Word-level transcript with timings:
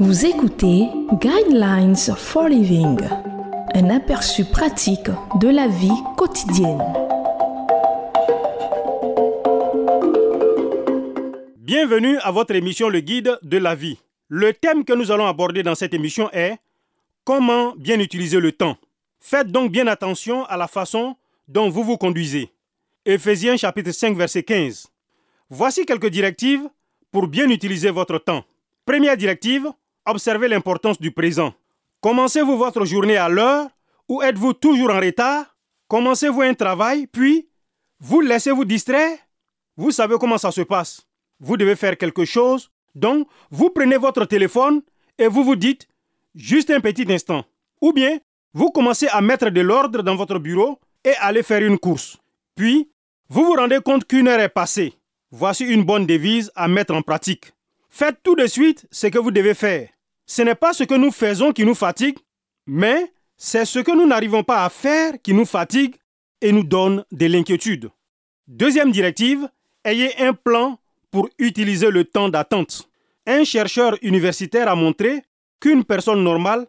Vous 0.00 0.26
écoutez 0.26 0.88
Guidelines 1.20 1.94
for 2.16 2.48
Living, 2.48 2.98
un 3.74 3.90
aperçu 3.90 4.44
pratique 4.44 5.08
de 5.40 5.48
la 5.48 5.68
vie 5.68 6.02
quotidienne. 6.16 6.82
Bienvenue 11.58 12.18
à 12.18 12.32
votre 12.32 12.56
émission 12.56 12.88
Le 12.88 12.98
Guide 12.98 13.38
de 13.42 13.56
la 13.56 13.76
vie. 13.76 13.96
Le 14.28 14.52
thème 14.52 14.84
que 14.84 14.92
nous 14.92 15.12
allons 15.12 15.26
aborder 15.26 15.62
dans 15.62 15.76
cette 15.76 15.94
émission 15.94 16.28
est 16.32 16.56
Comment 17.24 17.76
bien 17.76 18.00
utiliser 18.00 18.40
le 18.40 18.50
temps? 18.50 18.76
Faites 19.20 19.52
donc 19.52 19.70
bien 19.70 19.86
attention 19.86 20.44
à 20.46 20.56
la 20.56 20.66
façon 20.66 21.14
dont 21.46 21.68
vous 21.68 21.84
vous 21.84 21.98
conduisez. 21.98 22.50
Éphésiens 23.06 23.56
chapitre 23.56 23.92
5 23.92 24.16
verset 24.16 24.42
15. 24.42 24.88
Voici 25.50 25.86
quelques 25.86 26.08
directives 26.10 26.68
pour 27.12 27.28
bien 27.28 27.48
utiliser 27.48 27.90
votre 27.90 28.18
temps. 28.18 28.42
Première 28.84 29.16
directive, 29.16 29.68
observez 30.06 30.48
l'importance 30.48 31.00
du 31.00 31.10
présent. 31.10 31.54
Commencez-vous 32.00 32.56
votre 32.56 32.84
journée 32.84 33.16
à 33.16 33.28
l'heure 33.28 33.68
ou 34.08 34.22
êtes-vous 34.22 34.52
toujours 34.52 34.90
en 34.90 35.00
retard? 35.00 35.56
Commencez-vous 35.88 36.42
un 36.42 36.54
travail, 36.54 37.06
puis 37.06 37.48
vous 38.00 38.20
laissez-vous 38.20 38.64
distraire? 38.64 39.16
Vous 39.76 39.90
savez 39.90 40.16
comment 40.20 40.38
ça 40.38 40.50
se 40.50 40.60
passe. 40.62 41.06
Vous 41.40 41.56
devez 41.56 41.76
faire 41.76 41.96
quelque 41.96 42.24
chose, 42.24 42.70
donc 42.94 43.26
vous 43.50 43.70
prenez 43.70 43.96
votre 43.96 44.24
téléphone 44.24 44.82
et 45.18 45.28
vous 45.28 45.44
vous 45.44 45.56
dites 45.56 45.88
juste 46.34 46.70
un 46.70 46.80
petit 46.80 47.10
instant. 47.12 47.44
Ou 47.80 47.92
bien, 47.92 48.18
vous 48.52 48.70
commencez 48.70 49.08
à 49.08 49.20
mettre 49.20 49.50
de 49.50 49.60
l'ordre 49.60 50.02
dans 50.02 50.16
votre 50.16 50.38
bureau 50.38 50.78
et 51.04 51.12
allez 51.20 51.42
faire 51.42 51.62
une 51.62 51.78
course. 51.78 52.18
Puis, 52.54 52.90
vous 53.28 53.44
vous 53.44 53.54
rendez 53.54 53.80
compte 53.80 54.06
qu'une 54.06 54.28
heure 54.28 54.40
est 54.40 54.48
passée. 54.48 54.94
Voici 55.30 55.64
une 55.64 55.84
bonne 55.84 56.06
devise 56.06 56.52
à 56.54 56.68
mettre 56.68 56.94
en 56.94 57.02
pratique. 57.02 57.52
Faites 57.90 58.22
tout 58.22 58.36
de 58.36 58.46
suite 58.46 58.86
ce 58.90 59.08
que 59.08 59.18
vous 59.18 59.30
devez 59.30 59.54
faire. 59.54 59.88
Ce 60.26 60.42
n'est 60.42 60.54
pas 60.54 60.72
ce 60.72 60.84
que 60.84 60.94
nous 60.94 61.10
faisons 61.10 61.52
qui 61.52 61.64
nous 61.64 61.74
fatigue, 61.74 62.18
mais 62.66 63.12
c'est 63.36 63.64
ce 63.64 63.78
que 63.78 63.92
nous 63.92 64.06
n'arrivons 64.06 64.42
pas 64.42 64.64
à 64.64 64.70
faire 64.70 65.14
qui 65.22 65.34
nous 65.34 65.44
fatigue 65.44 65.96
et 66.40 66.52
nous 66.52 66.64
donne 66.64 67.04
de 67.12 67.26
l'inquiétude. 67.26 67.90
Deuxième 68.46 68.90
directive, 68.90 69.48
ayez 69.84 70.18
un 70.20 70.32
plan 70.32 70.78
pour 71.10 71.28
utiliser 71.38 71.90
le 71.90 72.04
temps 72.04 72.28
d'attente. 72.28 72.88
Un 73.26 73.44
chercheur 73.44 73.96
universitaire 74.02 74.68
a 74.68 74.74
montré 74.74 75.22
qu'une 75.60 75.84
personne 75.84 76.22
normale 76.22 76.66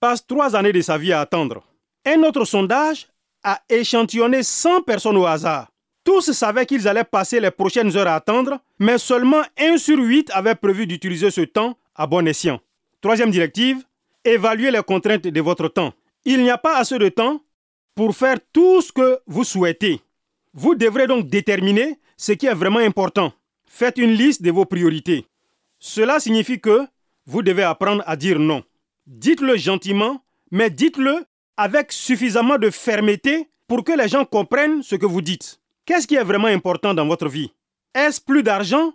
passe 0.00 0.26
trois 0.26 0.54
années 0.54 0.72
de 0.72 0.80
sa 0.80 0.98
vie 0.98 1.12
à 1.12 1.20
attendre. 1.20 1.64
Un 2.04 2.22
autre 2.22 2.44
sondage 2.44 3.08
a 3.42 3.60
échantillonné 3.68 4.42
100 4.42 4.82
personnes 4.82 5.16
au 5.16 5.26
hasard. 5.26 5.68
Tous 6.04 6.30
savaient 6.30 6.66
qu'ils 6.66 6.86
allaient 6.86 7.04
passer 7.04 7.40
les 7.40 7.50
prochaines 7.50 7.96
heures 7.96 8.06
à 8.06 8.16
attendre, 8.16 8.60
mais 8.78 8.98
seulement 8.98 9.42
1 9.58 9.78
sur 9.78 9.98
8 9.98 10.30
avait 10.32 10.54
prévu 10.54 10.86
d'utiliser 10.86 11.30
ce 11.30 11.40
temps 11.40 11.76
à 11.94 12.06
bon 12.06 12.26
escient. 12.28 12.60
Troisième 13.06 13.30
directive, 13.30 13.84
évaluez 14.24 14.72
les 14.72 14.82
contraintes 14.82 15.28
de 15.28 15.40
votre 15.40 15.68
temps. 15.68 15.92
Il 16.24 16.42
n'y 16.42 16.50
a 16.50 16.58
pas 16.58 16.78
assez 16.78 16.98
de 16.98 17.08
temps 17.08 17.40
pour 17.94 18.16
faire 18.16 18.38
tout 18.52 18.82
ce 18.82 18.90
que 18.90 19.20
vous 19.28 19.44
souhaitez. 19.44 20.00
Vous 20.52 20.74
devrez 20.74 21.06
donc 21.06 21.28
déterminer 21.28 22.00
ce 22.16 22.32
qui 22.32 22.46
est 22.46 22.52
vraiment 22.54 22.80
important. 22.80 23.32
Faites 23.64 23.98
une 23.98 24.10
liste 24.10 24.42
de 24.42 24.50
vos 24.50 24.64
priorités. 24.64 25.24
Cela 25.78 26.18
signifie 26.18 26.60
que 26.60 26.84
vous 27.26 27.42
devez 27.42 27.62
apprendre 27.62 28.02
à 28.06 28.16
dire 28.16 28.40
non. 28.40 28.64
Dites-le 29.06 29.56
gentiment, 29.56 30.24
mais 30.50 30.68
dites-le 30.68 31.24
avec 31.56 31.92
suffisamment 31.92 32.58
de 32.58 32.70
fermeté 32.70 33.48
pour 33.68 33.84
que 33.84 33.92
les 33.92 34.08
gens 34.08 34.24
comprennent 34.24 34.82
ce 34.82 34.96
que 34.96 35.06
vous 35.06 35.22
dites. 35.22 35.60
Qu'est-ce 35.84 36.08
qui 36.08 36.16
est 36.16 36.24
vraiment 36.24 36.48
important 36.48 36.92
dans 36.92 37.06
votre 37.06 37.28
vie? 37.28 37.52
Est-ce 37.94 38.20
plus 38.20 38.42
d'argent 38.42 38.94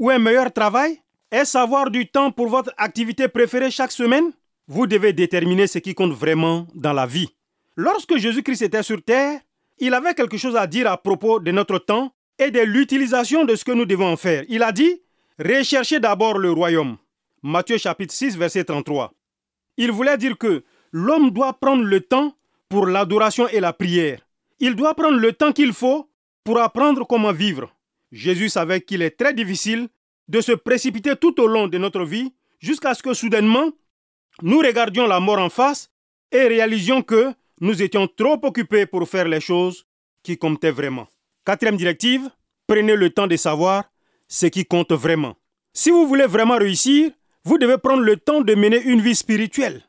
ou 0.00 0.10
un 0.10 0.18
meilleur 0.18 0.52
travail? 0.52 1.01
Est-ce 1.32 1.56
avoir 1.56 1.90
du 1.90 2.06
temps 2.06 2.30
pour 2.30 2.48
votre 2.48 2.74
activité 2.76 3.26
préférée 3.26 3.70
chaque 3.70 3.90
semaine? 3.90 4.32
Vous 4.68 4.86
devez 4.86 5.14
déterminer 5.14 5.66
ce 5.66 5.78
qui 5.78 5.94
compte 5.94 6.12
vraiment 6.12 6.66
dans 6.74 6.92
la 6.92 7.06
vie. 7.06 7.30
Lorsque 7.74 8.18
Jésus-Christ 8.18 8.60
était 8.60 8.82
sur 8.82 9.02
terre, 9.02 9.40
il 9.78 9.94
avait 9.94 10.12
quelque 10.12 10.36
chose 10.36 10.56
à 10.56 10.66
dire 10.66 10.90
à 10.90 10.98
propos 10.98 11.40
de 11.40 11.50
notre 11.50 11.78
temps 11.78 12.12
et 12.38 12.50
de 12.50 12.60
l'utilisation 12.60 13.46
de 13.46 13.56
ce 13.56 13.64
que 13.64 13.72
nous 13.72 13.86
devons 13.86 14.14
faire. 14.18 14.44
Il 14.50 14.62
a 14.62 14.72
dit, 14.72 15.00
recherchez 15.38 16.00
d'abord 16.00 16.36
le 16.36 16.52
royaume. 16.52 16.98
Matthieu 17.42 17.78
chapitre 17.78 18.12
6, 18.12 18.36
verset 18.36 18.64
33. 18.64 19.14
Il 19.78 19.90
voulait 19.90 20.18
dire 20.18 20.36
que 20.36 20.62
l'homme 20.92 21.30
doit 21.30 21.54
prendre 21.54 21.82
le 21.82 22.02
temps 22.02 22.36
pour 22.68 22.86
l'adoration 22.86 23.48
et 23.48 23.60
la 23.60 23.72
prière. 23.72 24.20
Il 24.60 24.76
doit 24.76 24.94
prendre 24.94 25.16
le 25.16 25.32
temps 25.32 25.52
qu'il 25.52 25.72
faut 25.72 26.10
pour 26.44 26.60
apprendre 26.60 27.06
comment 27.06 27.32
vivre. 27.32 27.74
Jésus 28.12 28.50
savait 28.50 28.82
qu'il 28.82 29.00
est 29.00 29.18
très 29.18 29.32
difficile 29.32 29.88
de 30.32 30.40
se 30.40 30.52
précipiter 30.52 31.14
tout 31.14 31.38
au 31.42 31.46
long 31.46 31.68
de 31.68 31.76
notre 31.76 32.04
vie 32.04 32.32
jusqu'à 32.58 32.94
ce 32.94 33.02
que 33.02 33.12
soudainement 33.12 33.70
nous 34.40 34.60
regardions 34.60 35.06
la 35.06 35.20
mort 35.20 35.38
en 35.38 35.50
face 35.50 35.90
et 36.32 36.48
réalisions 36.48 37.02
que 37.02 37.34
nous 37.60 37.82
étions 37.82 38.08
trop 38.08 38.38
occupés 38.42 38.86
pour 38.86 39.06
faire 39.06 39.28
les 39.28 39.40
choses 39.42 39.84
qui 40.22 40.38
comptaient 40.38 40.70
vraiment. 40.70 41.06
Quatrième 41.44 41.76
directive, 41.76 42.30
prenez 42.66 42.96
le 42.96 43.10
temps 43.10 43.26
de 43.26 43.36
savoir 43.36 43.84
ce 44.26 44.46
qui 44.46 44.64
compte 44.64 44.92
vraiment. 44.92 45.36
Si 45.74 45.90
vous 45.90 46.06
voulez 46.08 46.26
vraiment 46.26 46.56
réussir, 46.56 47.10
vous 47.44 47.58
devez 47.58 47.76
prendre 47.76 48.02
le 48.02 48.16
temps 48.16 48.40
de 48.40 48.54
mener 48.54 48.80
une 48.82 49.02
vie 49.02 49.14
spirituelle. 49.14 49.82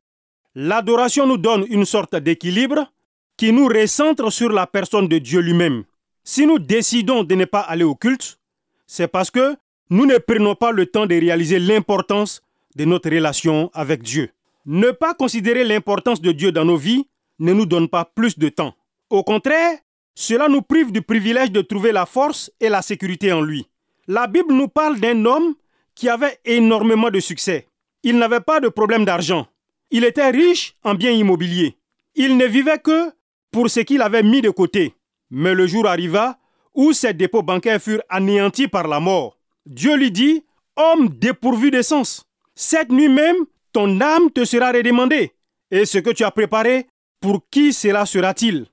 L'adoration 0.55 1.25
nous 1.25 1.37
donne 1.37 1.65
une 1.69 1.85
sorte 1.85 2.17
d'équilibre 2.17 2.91
qui 3.37 3.53
nous 3.53 3.67
recentre 3.67 4.29
sur 4.29 4.49
la 4.49 4.67
personne 4.67 5.07
de 5.07 5.19
Dieu 5.19 5.39
lui-même. 5.39 5.85
Si 6.25 6.45
nous 6.45 6.59
décidons 6.59 7.23
de 7.23 7.35
ne 7.35 7.45
pas 7.45 7.61
aller 7.61 7.85
au 7.85 7.95
culte, 7.95 8.39
c'est 8.85 9.07
parce 9.07 9.31
que 9.31 9.55
nous 9.93 10.07
ne 10.07 10.17
prenons 10.17 10.55
pas 10.55 10.71
le 10.71 10.87
temps 10.87 11.05
de 11.05 11.13
réaliser 11.13 11.59
l'importance 11.59 12.41
de 12.75 12.83
notre 12.83 13.11
relation 13.11 13.69
avec 13.75 14.01
Dieu. 14.01 14.31
Ne 14.65 14.89
pas 14.89 15.13
considérer 15.13 15.63
l'importance 15.63 16.19
de 16.19 16.31
Dieu 16.31 16.51
dans 16.51 16.65
nos 16.65 16.77
vies 16.77 17.05
ne 17.37 17.53
nous 17.53 17.67
donne 17.67 17.87
pas 17.87 18.03
plus 18.03 18.39
de 18.39 18.49
temps. 18.49 18.73
Au 19.11 19.21
contraire, 19.21 19.77
cela 20.15 20.47
nous 20.47 20.63
prive 20.63 20.91
du 20.91 21.03
privilège 21.03 21.51
de 21.51 21.61
trouver 21.61 21.91
la 21.91 22.07
force 22.07 22.49
et 22.59 22.69
la 22.69 22.81
sécurité 22.81 23.31
en 23.31 23.41
lui. 23.41 23.67
La 24.07 24.25
Bible 24.25 24.55
nous 24.55 24.67
parle 24.67 24.99
d'un 24.99 25.25
homme 25.25 25.53
qui 25.93 26.09
avait 26.09 26.39
énormément 26.43 27.11
de 27.11 27.19
succès. 27.19 27.67
Il 28.01 28.17
n'avait 28.17 28.39
pas 28.39 28.59
de 28.59 28.69
problème 28.69 29.05
d'argent. 29.05 29.45
Il 29.91 30.05
était 30.05 30.31
riche 30.31 30.75
en 30.83 30.95
biens 30.95 31.11
immobiliers. 31.11 31.77
Il 32.15 32.37
ne 32.37 32.45
vivait 32.45 32.79
que 32.79 33.11
pour 33.51 33.69
ce 33.69 33.81
qu'il 33.81 34.01
avait 34.01 34.23
mis 34.23 34.41
de 34.41 34.49
côté. 34.49 34.95
Mais 35.29 35.53
le 35.53 35.67
jour 35.67 35.85
arriva 35.87 36.39
où 36.73 36.93
ses 36.93 37.13
dépôts 37.13 37.43
bancaires 37.43 37.79
furent 37.79 38.01
anéantis 38.09 38.67
par 38.67 38.87
la 38.87 38.99
mort. 38.99 39.37
Dieu 39.65 39.95
lui 39.95 40.11
dit, 40.11 40.43
Homme 40.75 41.09
dépourvu 41.09 41.71
d'essence, 41.71 42.25
cette 42.55 42.89
nuit 42.89 43.09
même, 43.09 43.35
ton 43.71 44.01
âme 44.01 44.31
te 44.31 44.45
sera 44.45 44.71
redemandée. 44.71 45.33
Et 45.71 45.85
ce 45.85 45.97
que 45.97 46.09
tu 46.09 46.23
as 46.23 46.31
préparé, 46.31 46.87
pour 47.19 47.47
qui 47.49 47.73
cela 47.73 48.05
sera-t-il? 48.05 48.65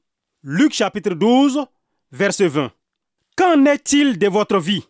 Luc 0.43 0.73
chapitre 0.73 1.15
12, 1.15 1.65
verset 2.13 2.49
20. 2.49 2.73
Qu'en 3.37 3.65
est-il 3.65 4.19
de 4.19 4.29
votre 4.29 4.59
vie? 4.59 4.85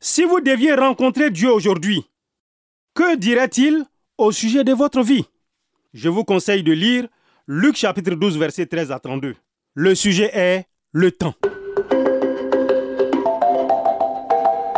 Si 0.00 0.24
vous 0.24 0.40
deviez 0.40 0.74
rencontrer 0.74 1.30
Dieu 1.30 1.50
aujourd'hui, 1.50 2.04
que 2.94 3.16
dirait-il 3.16 3.84
au 4.16 4.32
sujet 4.32 4.64
de 4.64 4.72
votre 4.72 5.02
vie? 5.02 5.24
Je 5.94 6.08
vous 6.08 6.24
conseille 6.24 6.62
de 6.62 6.72
lire 6.72 7.08
Luc 7.46 7.76
chapitre 7.76 8.14
12, 8.14 8.38
verset 8.38 8.66
13 8.66 8.92
à 8.92 9.00
32. 9.00 9.34
Le 9.74 9.94
sujet 9.94 10.30
est 10.34 10.66
le 10.92 11.10
temps. 11.10 11.34